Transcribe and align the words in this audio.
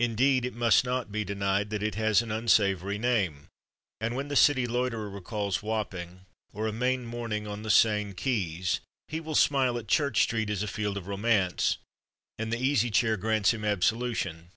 Indeed, 0.00 0.44
it 0.44 0.56
must 0.56 0.84
not 0.84 1.12
be 1.12 1.22
denied 1.22 1.70
that 1.70 1.84
it 1.84 1.94
has 1.94 2.20
an 2.20 2.32
unsavory 2.32 2.98
name; 2.98 3.46
and 4.00 4.16
when 4.16 4.26
the 4.26 4.34
city 4.34 4.66
loiterer 4.66 5.08
recalls 5.08 5.62
Wapping, 5.62 6.22
or 6.52 6.66
a 6.66 6.72
May 6.72 6.96
morning 6.96 7.46
on 7.46 7.62
the 7.62 7.70
Seine 7.70 8.12
quais, 8.12 8.80
he 9.06 9.20
will 9.20 9.36
smile 9.36 9.78
at 9.78 9.86
Church 9.86 10.20
Street 10.24 10.50
as 10.50 10.64
a 10.64 10.66
field 10.66 10.96
of 10.96 11.06
romance, 11.06 11.78
and 12.40 12.52
the 12.52 12.58
Easy 12.60 12.90
Chair 12.90 13.16
grants 13.16 13.54
him 13.54 13.64
absolution. 13.64 14.50